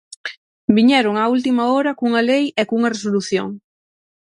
Viñeron 0.75 1.13
á 1.21 1.25
última 1.35 1.63
hora 1.73 1.97
cunha 1.99 2.21
lei 2.29 2.45
e 2.61 2.63
cunha 2.69 2.93
resolución. 2.95 3.47